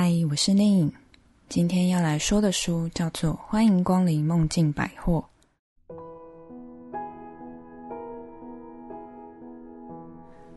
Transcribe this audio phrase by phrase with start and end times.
[0.00, 0.88] 嗨，我是宁。
[1.48, 5.24] 今天要来说的书叫做《欢迎光临梦境百货》。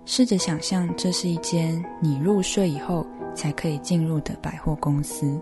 [0.06, 5.42] 试着想象，这是一间你入睡以后才可以进入的百货公司，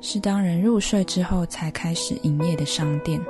[0.00, 3.20] 是当人入睡之后才开始营业的商店。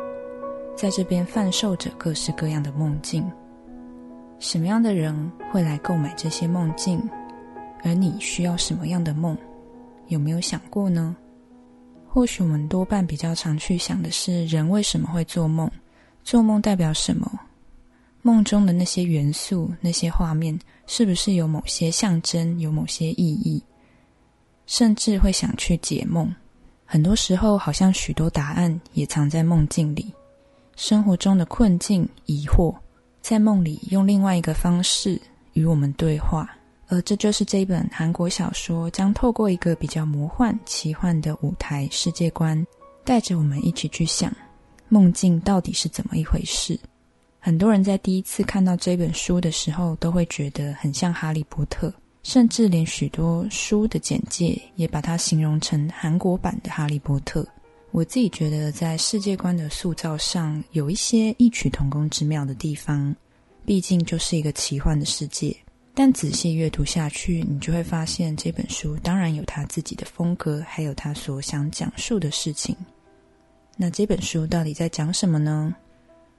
[0.76, 3.24] 在这边贩售着各式各样的梦境。
[4.38, 7.00] 什么样的人会来购买这些梦境？
[7.82, 9.34] 而你需要什么样的梦？
[10.10, 11.16] 有没有想过呢？
[12.06, 15.70] 或许我们多半比较常去想的是人为什么会做梦，
[16.22, 17.40] 做梦代表什么？
[18.22, 23.62] 梦中的那些元素、那些画面，是不是有某些象征、有某些意义？
[24.66, 26.30] 甚至会想去解梦。
[26.84, 30.12] 很多时候，好像许多答案也藏在梦境里。
[30.76, 32.74] 生活中的困境、疑惑，
[33.22, 35.20] 在梦里用另外一个方式
[35.52, 36.50] 与我们对话。
[36.90, 42.66] 而这就是这本韩国小说将透过一个比较魔幻、奇幻的舞台世界观，
[43.04, 44.30] 带着我们一起去想
[44.88, 46.78] 梦境到底是怎么一回事。
[47.38, 51.88] 很多人在第一次看到这本书的时候，都会觉得很像《哈利波特》，
[52.24, 57.42] 甚至连许多书的简介也把它形容成韩国版的《哈利波特》。
[57.92, 63.14] 我自己觉得，在世界观的塑造上有一些异曲同工之妙的地方，
[63.64, 65.56] 毕竟就是一个奇幻的世界。
[65.94, 72.74] 但仔细阅读下去，你就会发现这本书当然有他自己的风格，还有他所想讲述的事情。
[73.76, 75.74] 那这本书到底在讲什么呢？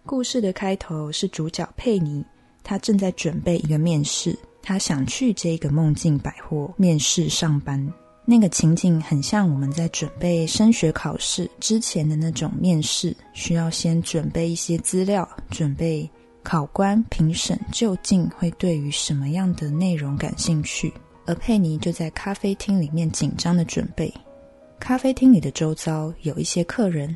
[0.06, 2.26] 故事的开头是主角佩妮，
[2.64, 7.94] 她正在准备一个面试，她想去这个梦境百货面试上班。
[8.24, 16.10] 那个情景很像我们在准备升学考试之前的那种面试，需要先准备一些资料，准备。
[16.44, 20.92] 考官评审究竟会对于什么样的内容感兴趣？
[21.28, 24.12] 而佩妮就在咖啡厅里面紧张的准备。
[24.80, 27.16] 咖啡厅里的周遭有一些客人，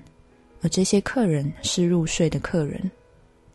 [0.61, 2.79] 而这些客人是入睡的客人。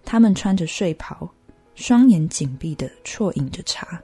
[0.05, 1.31] 他们穿着睡袍，
[1.77, 4.03] 双眼紧闭的啜饮着茶。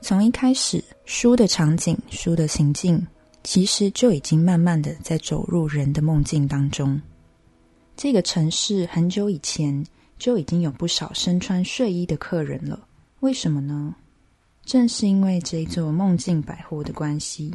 [0.00, 3.06] 从一开始，书的场景、书的情境，
[3.42, 6.98] 其实就已经慢慢的在走入人的梦境当中。
[7.94, 9.84] 这个城市很久以前。
[10.18, 12.86] 就已经有不少身穿睡衣的客人了。
[13.20, 13.94] 为什么呢？
[14.64, 17.54] 正是因为这座梦境百货的关系，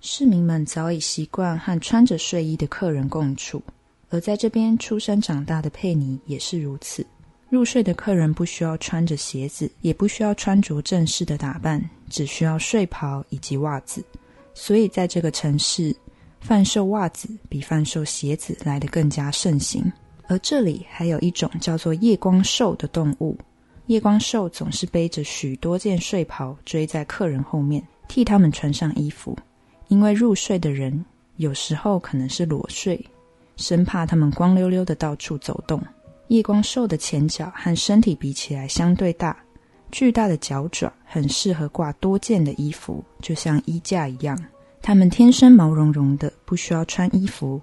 [0.00, 3.62] 市民们早已习惯和穿着睡衣的客人共处。
[4.10, 7.06] 而在这边出生长大的佩妮也是如此。
[7.50, 14.02] 入睡的客人不需要穿着鞋子，也不需要穿着正式的打扮，只需要睡袍以及袜子。
[14.54, 15.94] 所以在这个城市，
[16.40, 19.92] 贩售袜子比贩售鞋子来得更加盛行。
[20.28, 23.36] 而这里还有一种叫做夜光兽的动物。
[23.86, 29.36] 夜光兽总是背着许多件睡袍追在客人后面，替他们穿上衣服。
[29.88, 31.02] 因为入睡的人
[31.36, 33.02] 有时候可能是裸睡，
[33.56, 35.82] 生怕他们光溜溜的到处走动。
[36.26, 39.34] 夜光兽的前脚和身体比起来相对大，
[39.90, 44.38] 巨大的脚爪很适合挂多件的衣服，就像衣架一样。
[44.82, 47.58] 它们天生毛茸茸的，不需要穿衣服。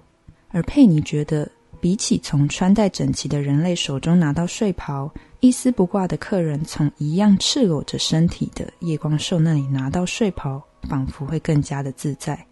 [0.50, 1.48] 而佩妮觉得。
[1.80, 12.44] 比起从穿戴整齐的人类手中拿到睡袍，一丝不挂的客人从一样赤裸着身体的夜光兽那里拿到睡袍，仿佛会更加的自在。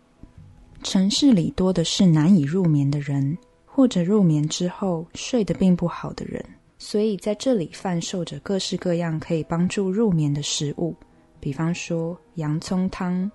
[0.83, 6.45] 城市里多的是难以入眠的人，或者入眠之后睡得并不好的人，
[6.79, 10.95] 所以在这里贩售着各式各样可以帮助入眠的食物，
[11.41, 13.31] 比方说洋葱汤、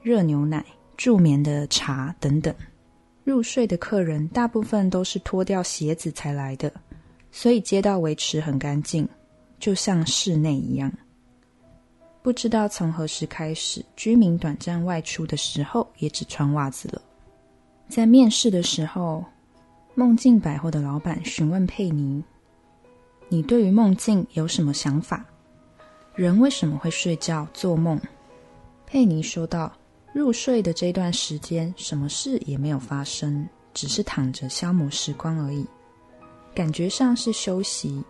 [0.00, 0.64] 热牛奶、
[0.96, 2.54] 助眠的茶等等。
[3.24, 6.72] 入睡的客人大部分都是脱掉鞋子才来的，
[7.30, 9.08] 所以街道维持很干净，
[9.60, 10.92] 就像室内一样。
[12.20, 17.00] 不知道从何时开始，居民短暂外出的时候也只穿袜子了。
[17.88, 19.24] 在面试的时候，
[19.94, 22.22] 梦境百货的老板询问佩妮
[23.28, 25.24] ：“你对于梦境有什么想法？
[26.14, 28.00] 人为什么会睡觉做梦？”
[28.86, 29.72] 佩妮说道。
[30.12, 35.64] 入睡的这段时间，什么事也没有发生，只是躺着消磨时光而已，
[36.54, 38.02] 感觉上是休息，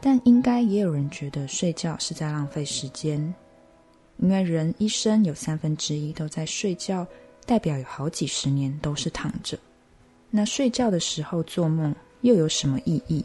[0.00, 3.32] 但应该也有人觉得睡觉是在浪费时间，
[4.18, 7.06] 因为人一生有三分之一都在睡觉，
[7.46, 9.56] 代表有好几十年都是躺着。
[10.30, 13.24] 那睡觉的时候做梦又有什么意义？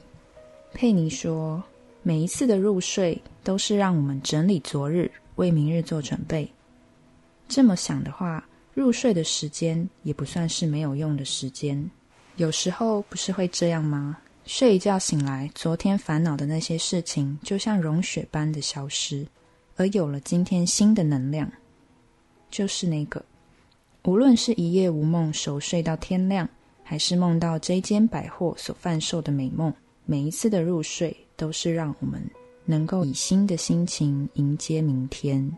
[0.73, 1.61] 佩妮说，
[2.03, 6.47] 每一次的入睡都是让我们整理昨日，为明日做准备。
[7.51, 8.41] 这么想的话，
[8.73, 11.91] 入睡的时间也不算是没有用的时间。
[12.37, 14.17] 有时候不是会这样吗？
[14.45, 19.27] 睡一觉醒来，昨天烦恼的那些事情就像融雪般的消失，
[19.75, 21.51] 而有了今天新的能量，
[22.49, 23.21] 就是那个
[24.05, 26.47] 无论是一夜无梦熟睡到天亮，
[26.83, 29.73] 还是梦到这间百货所贩售的美梦，
[30.05, 32.23] 每一次的入睡都是让我们
[32.63, 35.51] 能够以新的心情迎接明天。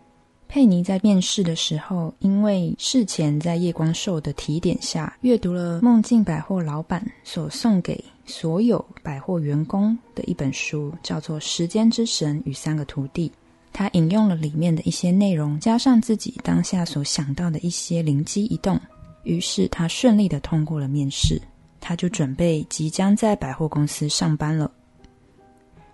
[0.53, 13.27] 佩妮在面试的时候，因为事前在夜光兽的提点下，阅读了梦境百货老板所送给所有百货员工的一本书，叫做《时间之神与三个徒弟》。
[13.73, 18.79] 他引用了里面的一些内容，加上自己当下所想到的一些灵机一动，
[19.23, 21.41] 于是他顺利的通过了面试。
[21.79, 24.69] 他就准备即将在百货公司上班了。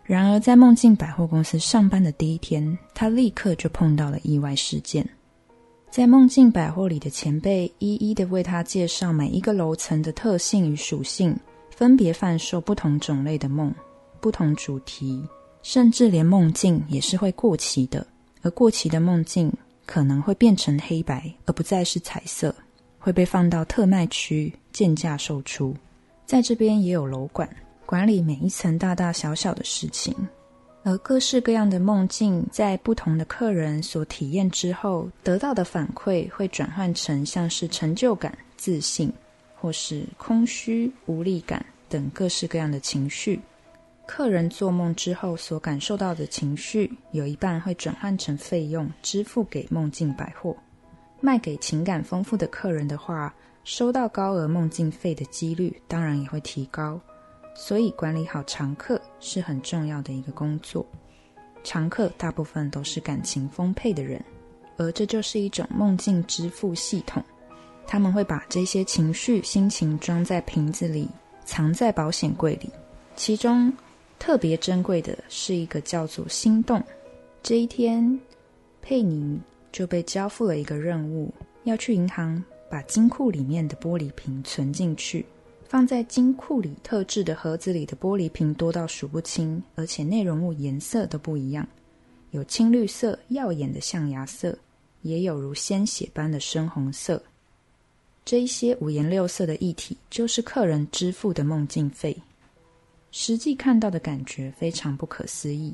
[0.10, 5.08] 然而，在梦境百货公司上班的第一天，他立刻就碰到了意外事件。
[5.92, 11.38] 在梦境百货里的前辈一一的为他介绍每一个楼层的特性与属性，
[11.70, 13.72] 分别贩售不同种类的梦、
[14.20, 15.24] 不同主题。
[15.62, 18.04] 甚至连梦境也是会过期的，
[18.42, 19.54] 而过期的梦境
[19.86, 22.56] 可能会变成黑白，而不再是彩色，
[22.98, 25.76] 会被放到特卖区贱价售出。
[26.26, 27.48] 在这边也有楼管
[27.90, 30.16] 管理每一层大大小小的事情，
[30.84, 39.12] 而各式各样的梦境在不同的客人所体验之后得到的反馈，会转换成像是成就感、自信，
[39.60, 43.42] 或是空虚、无力感等各式各样的情绪。
[44.06, 50.56] 客人做梦之后所感受到的情绪，有一半会转换成费用支付给梦境百货。
[51.22, 53.34] 卖给情感丰富的客人的话，
[53.64, 57.02] 收到高额梦境费的几率当然也会提高。
[57.62, 60.86] 所以管理好常客是很重要的一个工作。
[61.62, 64.24] 常客大部分都是感情丰沛的人，
[64.78, 67.22] 而这就是一种梦境支付系统。
[67.86, 71.10] 他们会把这些情绪、心情装在瓶子里，
[71.44, 72.70] 藏在保险柜里，
[73.18, 73.72] 其中。
[74.18, 76.84] 特别珍贵的是一个叫做“心动”。
[77.42, 78.20] 这一天，
[78.82, 79.40] 佩妮
[79.72, 81.34] 就被交付了一个任务，
[81.64, 85.26] 要去银行把金库里面的玻璃瓶存进去。
[85.70, 91.66] 放在金库里特制的盒子里的玻璃瓶多到数不清，而且内容物颜色都不一样，
[92.32, 94.58] 有青绿色耀眼的象牙色，
[95.04, 97.22] 也有如鲜血般的深红色。
[98.26, 102.18] 这一些五颜六色的液体，就是客人支付的梦境费。
[103.12, 105.72] 实际看到的感觉非常不可思议，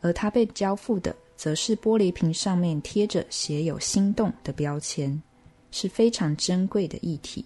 [0.00, 5.22] 而他被交付的则是玻璃瓶上面贴着写有“心动”的标签，
[5.70, 7.44] 是非常珍贵的液体，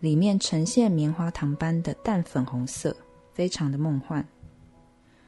[0.00, 2.96] 里面呈现棉花糖般的淡粉红色，
[3.32, 4.26] 非常的梦幻。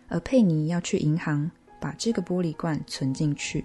[0.09, 3.65] 而佩妮要去银行把这个玻璃罐存进去，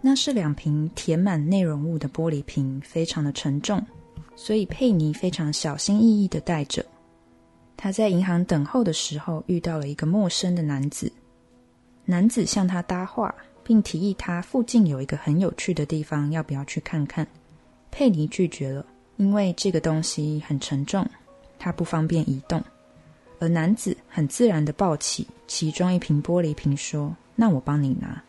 [0.00, 3.84] 那是两瓶填满内容物的玻璃瓶，非常的沉重，
[4.34, 6.84] 所以佩妮非常小心翼翼的带着。
[7.76, 11.12] 他在银行等候的时候，遇到了一个陌生的男子。
[12.04, 17.26] 男子向他搭话，并提议他附近有一个很有趣的地方，要不要去看看？
[17.90, 21.06] 佩妮拒绝了，因为这个东西很沉重，
[21.58, 22.62] 他不方便移动。
[23.38, 28.22] 而男子很自然的抱起其中一瓶玻璃瓶，说：“那我帮你拿。”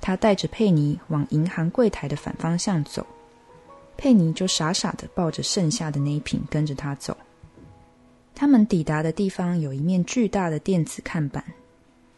[0.00, 3.06] 他带着佩妮往银行柜台的反方向走，
[3.96, 7.16] 佩妮就傻傻的抱着剩下的那一瓶，跟着他走。
[8.34, 11.42] 他们抵达的地方有一面巨大的电子看板，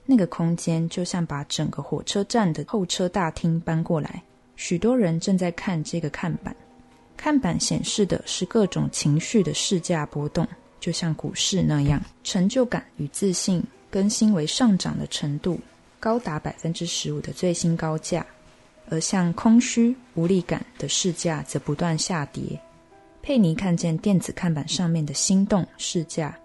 [0.05, 4.23] 那个空间就像把整个火车站的候车大厅搬过来。
[4.57, 6.57] 许多人正在看这个看板，
[7.19, 10.47] 看板显示的是各种情绪的市价波动，
[10.81, 12.01] 就像股市那样。
[12.23, 15.59] 成就感与自信更新为上涨的程度
[15.99, 18.25] 高达百分之十五的最新高价，
[18.89, 22.59] 而像空虚无力感的市价则不断下跌。
[23.21, 26.39] 佩妮看见电子看板上面的心动市价，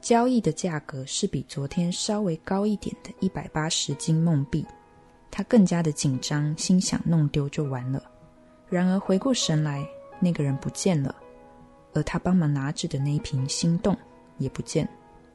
[0.00, 4.64] 交易的价格是比昨天稍微高一点的一百八十金梦币。
[5.28, 8.02] 他更加的紧张，心想弄丢就完了。
[8.68, 9.84] 然而回过神来，
[10.20, 11.14] 那个人不见了，
[11.94, 13.96] 而他帮忙拿着的那一瓶心动
[14.38, 14.88] 也不见。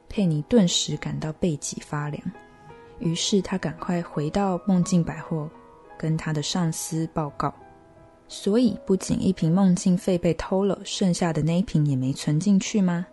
[0.07, 2.21] 佩妮顿时感到背脊发凉，
[2.99, 5.49] 于是他赶快回到梦境百货，
[5.97, 7.53] 跟他的上司报告。
[8.27, 13.05] 所以，不仅一瓶梦境费被偷了，剩下的那一瓶也没存进去吗？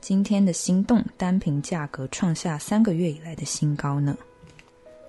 [0.00, 4.16] 今天的心动单瓶价格创下三个月以来的新高呢。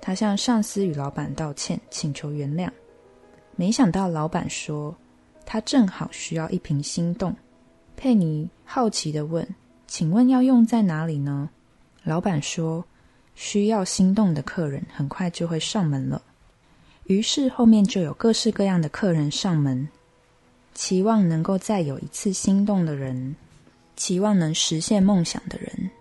[0.02, 2.70] 他向上司与老板道歉，请求原谅。
[3.56, 4.94] 没想到老板说
[5.46, 7.36] 他正好需要一瓶心动。
[7.96, 9.48] 佩妮好奇的问
[9.88, 11.50] ：“请问要用在哪里呢？”
[12.04, 12.84] 老板说
[13.36, 16.22] ：“需要心动的客人很快就会上门了。”
[17.06, 19.88] 于是后面就有各式各样的客人上门，
[20.74, 23.36] 期望能够再有一次心动的人，
[23.96, 25.92] 期望能实现梦想的人，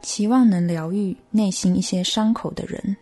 [0.00, 2.96] 期望能疗愈内心一些伤口的人。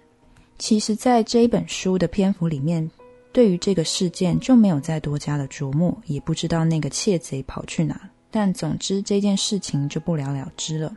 [0.59, 2.89] 其实，在这一本书的篇幅里面，
[3.33, 8.01] 对于这个事件就没有再多加的琢磨，也不知道那个窃贼跑去哪。
[8.31, 10.95] 但总之这件事情就不了了之了。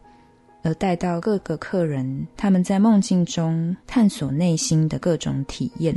[0.64, 5.96] 而带到各个客人，他们在梦境中探索内心的各种体验，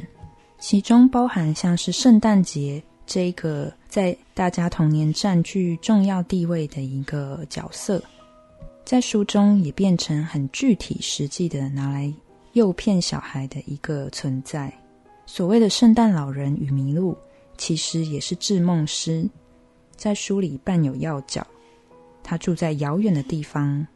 [0.58, 8.02] 其中包含像是圣诞节这个在大家童年占据重要地位的一个角色，
[8.84, 12.12] 在书中也变成很具体、实际的拿来
[12.52, 14.70] 诱骗小孩的一个存在。
[15.30, 17.14] 所谓的圣诞老人与麋鹿，
[17.58, 19.28] 其实也是制梦师，
[19.94, 21.46] 在书里扮有要角，
[22.24, 23.86] 他住在遥远的地方。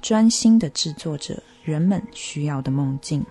[0.00, 3.26] 专心的制作着人们需要的梦境，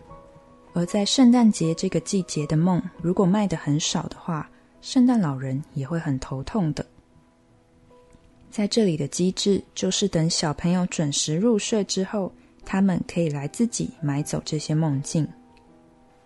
[0.73, 4.49] 而在圣诞节这个季节的梦，如果卖的很少的话，
[4.81, 6.85] 圣诞老人也会很头痛的。
[8.51, 12.29] 在这里的机制就是，等小朋友准时入睡之后，
[12.65, 15.25] 他们可以来自己买走这些梦境。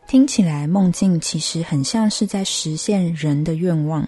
[0.09, 4.03] 听起来，梦境其实很像是在实现人的愿望。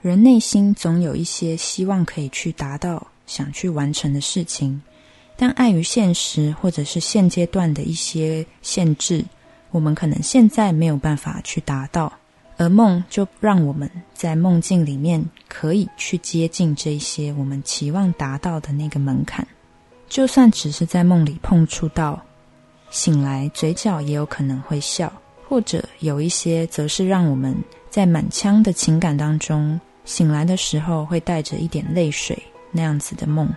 [0.00, 4.80] 人内心总有一些希望可以去达到、想去完成的事情。
[5.36, 9.22] 但碍于现实或者是现阶段的一些限制，
[9.72, 12.10] 我们可能现在没有办法去达到，
[12.56, 19.46] 而梦就让我们在梦境里面可以去接近这些我们期望达到的那个门槛。
[20.08, 22.22] 就算只是在梦里碰触到，
[22.94, 25.12] 醒来嘴角也有可能会笑，
[25.48, 27.52] 或者有一些则是让我们
[27.90, 33.52] 在满腔的情感当中醒来的时候会带着一点泪水那样子的梦。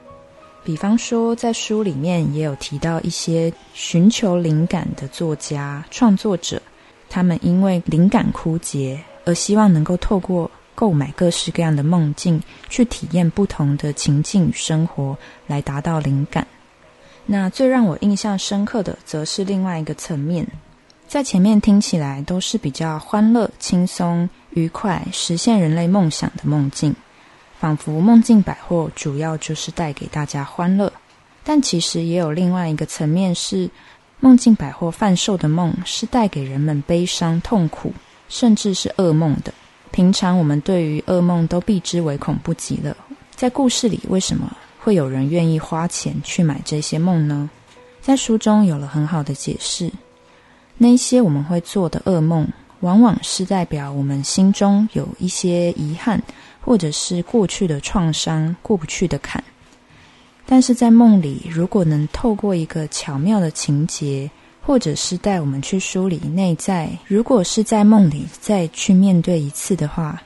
[0.63, 6.59] 比方说，在书里面也有提到一些寻求灵感的作家、创作者，
[7.07, 15.15] 他们因为灵感枯竭，而希望能够透过购买各式各样的梦境，去体验不同的情境与生活，
[15.45, 16.45] 来达到灵感。
[17.29, 20.47] 那最让我印象深刻的，则是另外一个层面，
[21.07, 26.95] 在前面听起来都是比较欢乐、轻松、愉快，实现人类梦想的梦境。
[27.59, 30.93] 仿佛梦境百货主要就是带给大家欢乐，
[31.43, 33.69] 但其实也有另外一个层面，是
[34.21, 37.91] 梦境百货贩售的梦是带给人们悲伤、痛苦，
[38.29, 39.53] 甚至是噩梦的。
[39.91, 42.95] 平常我们对于噩梦都避之唯恐不及了，
[43.35, 44.55] 在故事里为什么
[44.87, 47.49] 会有人愿意花钱去买这些梦呢？
[47.99, 49.91] 在书中有了很好的解释，
[50.77, 52.47] 那些我们会做的噩梦，
[52.79, 56.23] 往往是代表我们心中有一些遗憾。
[56.61, 59.41] 或者是过去的创伤过不去的坎，
[60.45, 64.29] 但是在梦里，如果能透过一个巧妙的情节，
[64.61, 70.21] 或者是带我们去梳理内在，如果是在梦里再去面对一次的话，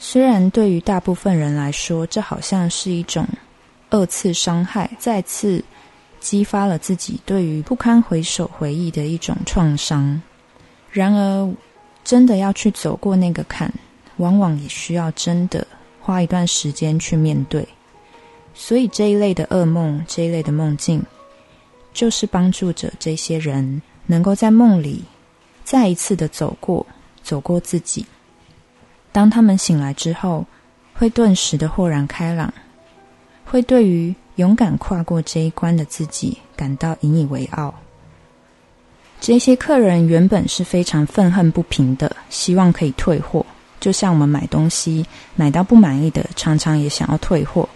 [0.00, 3.24] 虽然对于大部分人来说，这好像是一种
[3.92, 5.62] 二次伤害，再次
[6.18, 10.20] 激发了自己对于不堪回首回忆的一种创伤，
[10.90, 11.54] 然而
[12.02, 13.70] 真的要去走过那个坎。
[14.18, 15.66] 往往也需要真的
[16.00, 17.66] 花一段时间去面对，
[18.54, 21.02] 所以这一类的噩梦，这一类的梦境，
[21.92, 25.02] 就是帮助着这些人能够在梦里
[25.64, 26.86] 再一次的走过，
[27.22, 28.06] 走过自己。
[29.10, 30.46] 当他们醒来之后，
[30.94, 32.52] 会顿时的豁然开朗，
[33.52, 37.74] 会对于勇敢跨过这一关的自己感到引以为傲。
[39.20, 43.44] 这些客人原本是非常愤恨不平的，希望可以退货。
[43.78, 45.04] 就像我们买东西
[45.36, 47.68] 买到不满意的，常常也想要退货。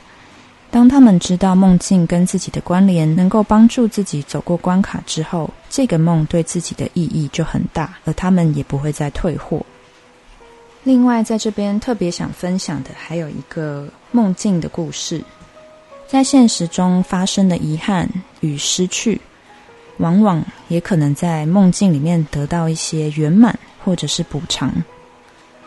[0.70, 9.60] 当他们知道梦境跟自己的关联能够帮助自己走过关卡之后，这个梦对自己的意义就很大，而他们也不会再退货。
[10.84, 15.22] 另外，在这边特别想分享的还有一个梦境的故事，
[16.08, 18.08] 在现实中发生的遗憾
[18.40, 19.20] 与失去，
[19.98, 24.72] 往往也可能在梦境里面得到一些圆满或者是补偿。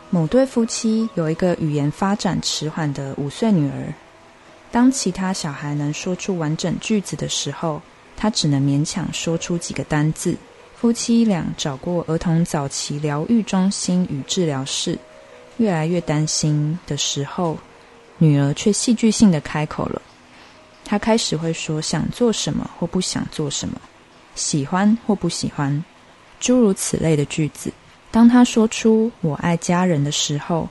[0.09, 3.93] 某对夫妻有一个语言发展迟缓的五岁女儿。
[4.71, 7.81] 当其他小孩能说出完整句子的时候，
[8.15, 10.37] 她只能勉强说出几个单字。
[10.75, 14.97] 夫妻俩找过儿童早期疗愈中心与治疗室，
[15.57, 17.57] 越来越担心的时候，
[18.17, 20.01] 女儿却戏剧性的开口了。
[20.89, 23.79] 他开始会说想做什么或不想做什么，
[24.33, 25.83] 喜欢或不喜欢，
[26.39, 27.71] 诸如此类的句子。
[28.09, 30.67] 当他说出“我爱家人”的时候，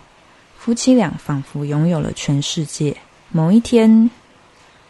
[0.59, 2.97] 夫妻俩仿佛拥有了全世界。
[3.31, 4.11] 某一天，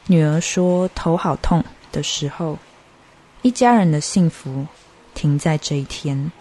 [0.07, 2.59] 女儿说“头好痛”的时候，
[3.43, 4.67] 一家人的幸福
[5.13, 6.33] 停在这一天。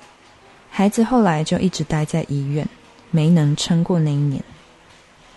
[0.69, 2.65] 孩子后来就一直待在医院，
[3.11, 4.41] 没能撑过那一年。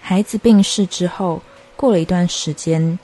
[0.01, 1.43] 孩子病逝之后，
[1.75, 2.97] 过了一段时间，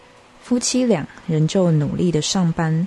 [0.48, 2.86] 夫妻俩仍旧努力的上班。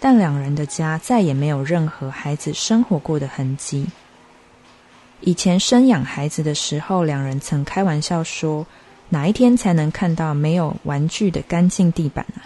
[0.00, 3.86] 但两人的家再也没有任何孩子生活过的痕迹。
[5.20, 8.66] 以前生养孩子的时候，两人曾开玩笑说
[9.10, 12.42] ：“哪一天才能看到没有玩具的干净地板啊？”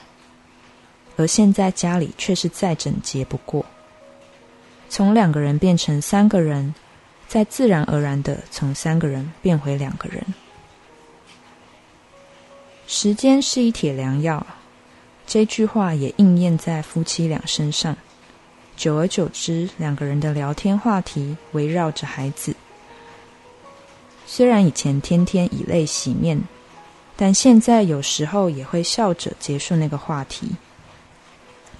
[1.17, 3.65] 而现在家里却是再整洁不过。
[4.91, 6.75] 从两个人变成三个人，
[7.27, 10.23] 再自然而然的从三个人变回两个人。
[12.89, 14.47] 时间是一帖良药，
[15.27, 17.97] 这句话也应验在夫妻俩身上。
[18.77, 22.55] 久而久之，两个人的聊天话题围绕着孩子。
[24.25, 26.41] 虽然以前天天以泪洗面，
[27.17, 30.53] 但现在有时候也会笑着结束那个话题。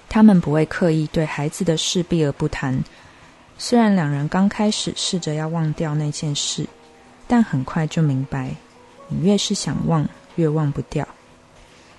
[0.09, 2.83] 他们不会刻意对孩子的事避而不谈。
[3.57, 6.67] 虽然两人刚开始试着要忘掉那件事，
[7.27, 8.55] 但很快就明白，
[9.07, 10.05] 你越是想忘。
[10.37, 11.07] 越忘不掉。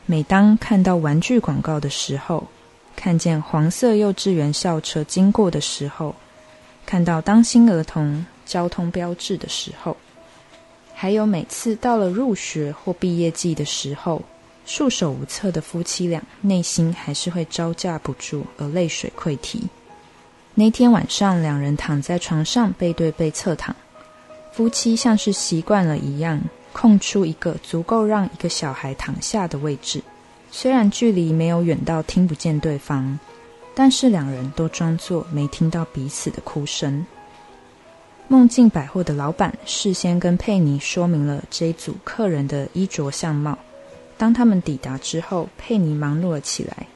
[0.07, 2.49] 每当看到玩具广告的时候，
[2.97, 6.15] 看见黄色幼稚园校车经过的时候，
[6.87, 9.95] 看到当心儿童交通标志的时候，
[10.95, 14.23] 还有每次到了入学或毕业季的时候，
[14.65, 19.63] 束手无策的夫妻俩内心还是会招架不住而泪水溃堤。
[20.55, 23.77] 那天晚上，两人躺在床上背对背侧躺，
[24.53, 26.41] 夫妻像是习惯了一样。
[26.73, 30.03] 空出一个足够让一个小孩躺下的位置，
[30.51, 33.19] 虽然距离没有远到听不见对方，
[33.75, 37.05] 但是两人都装作没听到彼此的哭声。
[38.29, 43.59] 梦境百货的老板事先跟佩妮说明了这一组客人的衣着相貌。
[44.19, 46.87] 当他们抵达之后，佩妮忙碌了起来，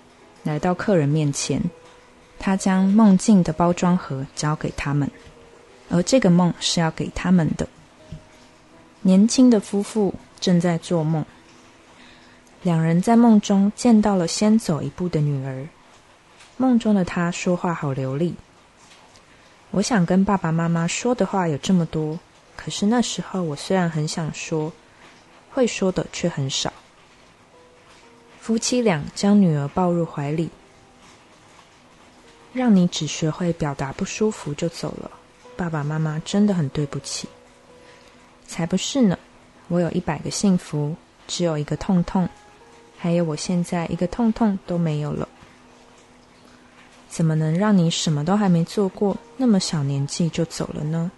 [0.42, 1.62] 来到客人面前，
[2.38, 5.10] 他将梦境的包装盒交给他们，
[5.88, 7.66] 而这个梦是要给他们的。
[9.04, 11.24] 年轻的夫妇正在做梦，
[12.62, 15.66] 两人在梦中见到了先走一步的女儿。
[16.56, 18.36] 梦中的她说话好流利。
[19.72, 22.16] 我想跟爸爸妈妈说的话有这么多，
[22.54, 24.72] 可是那时候我虽然很想说，
[25.50, 26.72] 会说的却很少。
[28.38, 30.48] 夫妻俩将女儿抱入怀里，
[32.52, 35.10] 让你只学会表达不舒服就走了，
[35.56, 37.26] 爸爸妈妈真的很对不起。
[38.52, 39.18] 才不是呢！
[39.68, 40.94] 我有一百个幸福，
[41.26, 42.28] 只有一个痛痛，
[42.98, 45.26] 还有我现在一个痛痛都没有了。
[47.08, 51.10] 怎么能让你什么都还没做过，那么小年纪就走了呢？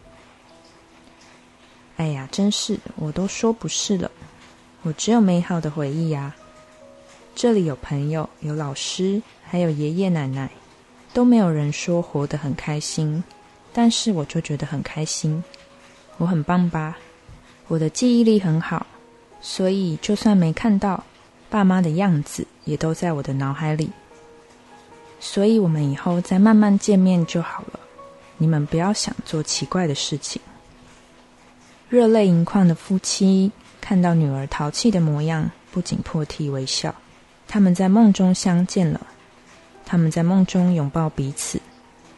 [1.96, 4.08] 哎呀，真是，我都说不是了。
[4.82, 6.32] 我只有美好的回忆呀。
[7.34, 10.48] 这里有朋友，有老师，还有爷爷奶奶，
[11.12, 13.24] 都没有人说活得很开心，
[13.72, 15.42] 但是我就觉得很开心。
[16.18, 16.96] 我很棒吧？
[17.68, 18.86] 我的记忆力很好，
[19.40, 21.02] 所以就算没看到
[21.48, 23.90] 爸妈的样子，也都在我的脑海里。
[25.18, 27.80] 所以我们以后再慢慢见面就好了。
[28.36, 30.42] 你们不要想做奇怪的事情。
[31.88, 33.50] 热泪盈眶的夫妻
[33.80, 36.94] 看到女儿淘气的模样，不仅破涕为笑。
[37.46, 39.00] 他们在梦中相见了，
[39.86, 41.60] 他们在梦中拥抱彼此。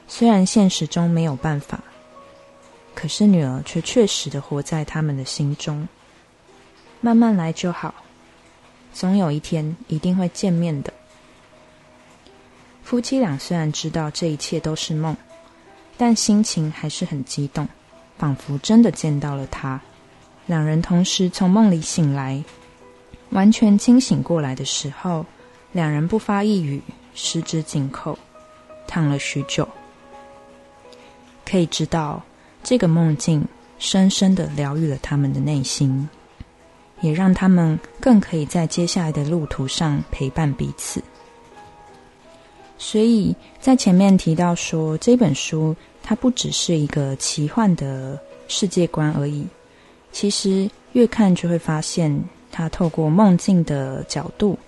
[0.08, 1.80] 虽然现实中没有办法。
[2.96, 5.86] 可是女儿却确实的活在他们的心中，
[7.02, 7.94] 慢慢来就好，
[8.94, 10.90] 总有一天一定会见面的。
[12.82, 15.14] 夫妻俩虽然知道这一切都是梦，
[15.98, 17.68] 但心情还是很激动，
[18.16, 19.78] 仿佛真的见到了他。
[20.46, 22.42] 两人同时从梦里醒来，
[23.30, 25.26] 完全清醒过来的时候，
[25.72, 26.80] 两人不发一语，
[27.14, 28.18] 十指紧扣，
[28.86, 29.68] 躺了许久。
[31.44, 32.22] 可以知道。
[32.66, 33.46] 这个梦境
[33.78, 36.08] 深深的疗愈了他们的内心，
[37.00, 41.00] 也让他们更可以在接下来的路途上陪伴彼此。
[42.76, 49.46] 所以在前面提到说，这本书它不只是一个奇幻的世界观而已。
[50.10, 54.58] 其实越看就会发现，它透过梦境的角度，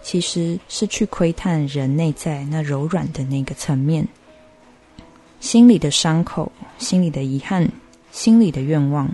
[0.00, 4.06] 其实是去窥探人内在那柔软的那个层面。
[5.40, 7.70] 心里的伤口，心里的遗憾，
[8.10, 9.08] 心里的愿望，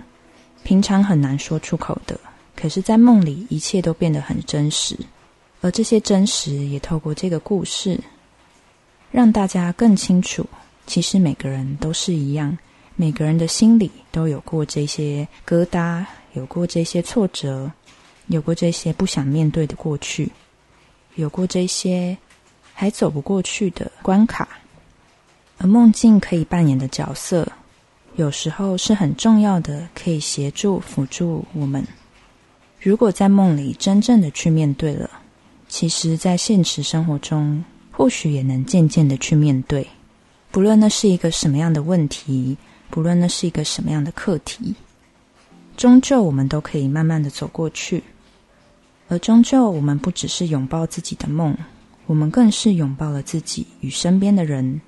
[0.63, 2.19] 平常很难说出口的。
[2.55, 4.97] 可是，在梦里，一切都变得很真实。
[5.61, 7.99] 而这些真实，也透过这个故事，
[9.11, 10.45] 让大家更清楚，
[10.87, 12.57] 其实每个人都是一样，
[12.95, 17.71] 每个人的心里都有过这些疙瘩，有过这些挫折，
[18.27, 20.31] 有过这些不想面对的过去，
[21.15, 22.17] 有过这些
[22.73, 24.47] 还走不过去的关卡。
[25.57, 27.47] 而梦境可以扮演的角色，
[28.15, 31.85] 有时候是很重要的，可以协助辅助我们。
[32.79, 35.09] 如果在梦里真正的去面对了，
[35.67, 39.87] 其实，在现实生活中，或许也能渐渐的去面对。
[40.51, 42.55] 不论那是一个什么样的问题，
[42.89, 44.75] 不论那是一个什么样的课题，
[45.75, 48.03] 终究我们都可以慢慢的走过去。
[49.07, 51.57] 而终究，我们不只是拥抱自己的梦，
[52.05, 54.79] 我们更是拥抱了自己与身边的人。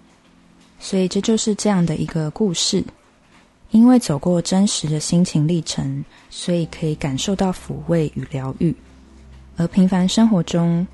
[0.79, 2.83] 所以，这就是这样的一个故事。
[3.71, 8.73] 因为走过真实的心情历程，所以可以感受到抚慰与疗愈。
[9.57, 10.87] 而平凡生活中，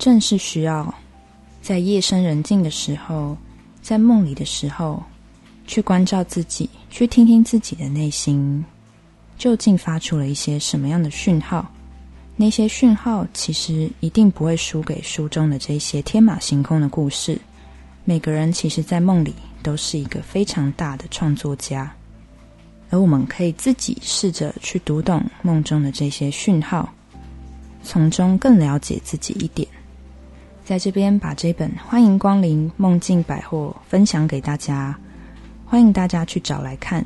[0.00, 0.92] 正是需要
[1.62, 3.36] 在夜深人静的时候，
[3.82, 5.00] 在梦里的时候，
[5.64, 8.64] 去关照自己，去听听自己的内心，
[9.38, 11.70] 究竟发出了一些什么样的讯号。
[12.34, 17.40] 那些讯号其实一定不会输给书中的这些天马行空的故事。
[18.08, 21.94] 每个人其实，在梦里都是一个非常大的创作家，
[22.88, 26.88] 而我们可以自己试着去读懂梦中的这些讯号，
[27.82, 29.68] 从中更了解自己一点。
[30.64, 34.98] 在这边把这本《欢迎光临梦境百货》分享给大家，
[35.66, 37.04] 欢迎大家去找来看。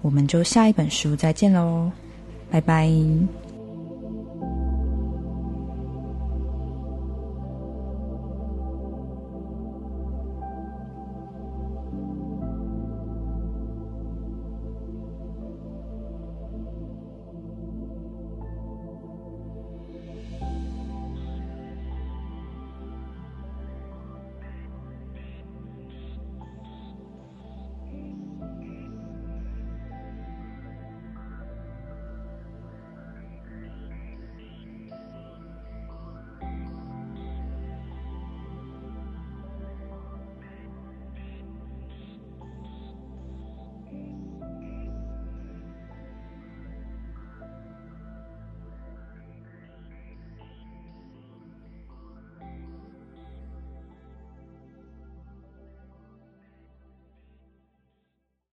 [0.00, 1.92] 我们就下一本书再见喽，
[2.50, 2.90] 拜拜。